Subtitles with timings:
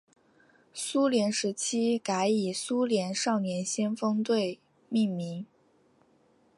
[0.73, 5.45] 苏联时期改以苏联少年先锋队命名。